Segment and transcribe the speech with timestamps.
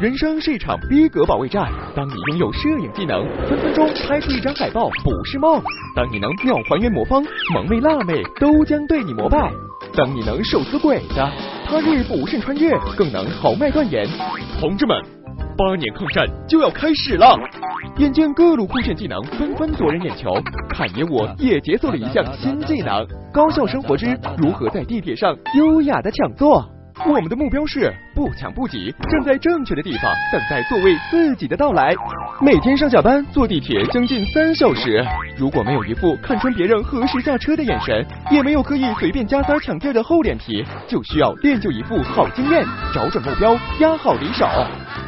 [0.00, 1.70] 人生是一场逼格保卫战。
[1.94, 5.60] 当你拥有摄影技能，分分钟拍出一张海报不是梦；
[5.94, 7.22] 当你能秒还原魔方，
[7.52, 9.50] 萌妹辣妹都将对你膜拜；
[9.94, 11.16] 当你能手撕鬼子，
[11.66, 14.08] 他日不慎穿越，更能豪迈断言。
[14.58, 14.96] 同志们，
[15.54, 17.36] 八年抗战就要开始了！
[17.98, 20.32] 眼见各路酷炫技能纷纷夺人眼球，
[20.70, 26.64] 侃爷我也解锁了一项新技能——高效生活之如何在地铁上优雅的抢座。
[27.06, 31.94] 我们的目标是不抢不挤，站在正确的地方，等待座位自己的到来。
[32.42, 35.02] 每天上下班坐地铁将近三小时，
[35.36, 42.64] 如果没有一副看穿别人何时下车的眼神，也没有可以随便加塞抢地儿的厚脸皮，就需要练就一副好经验，
[42.94, 44.46] 找准目标，压好离手。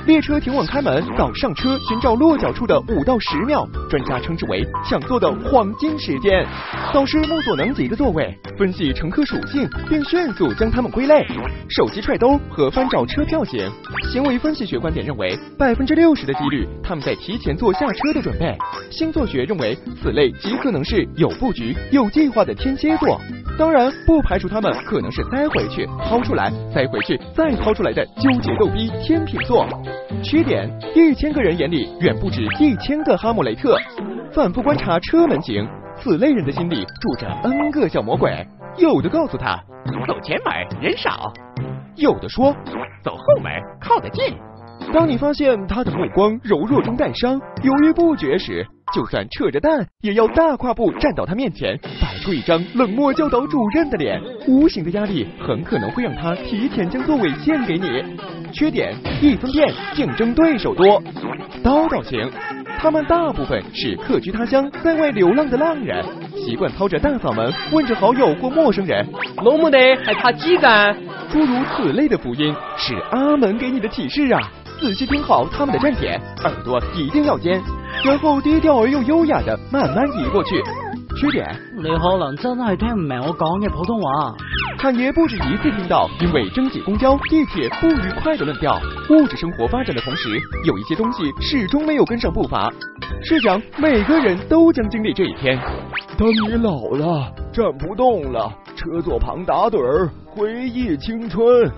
[0.06, 6.46] 列车停稳开门到上车寻找落脚处的五到十秒，专家称之为抢座的黄金时间。
[6.95, 11.26] 扫视目所能及的座位，分析乘客属性，并迅速将他们归类。
[11.68, 13.71] 手机揣兜和翻找车票型。
[14.10, 18.57] 行为分析学观点认为，百分之六十的几率他们在提前做下车的准备。
[18.90, 23.21] 星座学认为，此类极可能是有布局、有计划的天蝎座。
[23.59, 29.68] 当然，不排除他们可能是塞回去、掏出来、塞回去、再掏出来的纠结逗逼天秤座。
[30.24, 33.77] 缺点：一千个人眼里远不止一千个哈姆雷特。
[34.33, 35.66] 反复观察车门型，
[35.97, 38.47] 此类人的心里住着 N 个小魔鬼。
[38.79, 39.57] 有的告诉他
[40.07, 41.33] 走前门人少，
[41.97, 42.55] 有的说
[43.05, 44.35] 走后门靠得近。
[44.93, 54.21] 当你发现他的目光柔弱中带伤，犹豫不决时，就算扯着蛋，也要大跨步站到他面前，摆出一张冷漠教导主任的脸。
[54.49, 58.02] 无形的压力很可能会让他提前将座位献给你。
[58.52, 61.01] 缺点：易分辨，竞争对手多。
[61.63, 62.29] 叨叨型，
[62.83, 69.06] 他们大部分是客居他乡，在外流浪的浪人，习惯操着大嗓门问着好友或陌生人：
[69.44, 70.93] 浓么的还差几杆？
[71.31, 71.47] 诸如
[71.77, 74.41] 此类的福音，是阿门给你的启示啊！
[74.81, 77.62] 仔细听好他们的站点，耳朵一定要尖，
[78.05, 80.61] 然后低调而又优雅的慢慢移过去。
[81.21, 84.35] 缺点，你可能真係聽唔明我講嘅普通話。
[84.82, 88.81] 侃爷不止一次听到因为争挤公交、地铁不愉快的论调。
[89.10, 90.28] 物质生活发展的同时，
[90.65, 92.69] 有一些东西始终没有跟上步伐。
[93.22, 95.56] 试想，每个人都将经历这一天。
[96.19, 101.70] 当你老了，站不动了，车座旁打盹儿，回忆青春。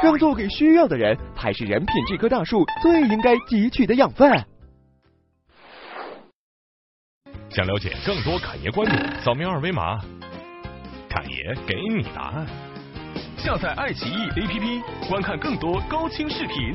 [0.00, 4.30] 让座给需要的人，才是人品这棵大树最应该汲取的养分。
[7.50, 9.98] 想了解更多侃爷观点，扫描二维码，
[11.12, 12.46] 侃爷给你答案。
[13.36, 16.74] 下载爱奇艺 APP，观看更多高清视频。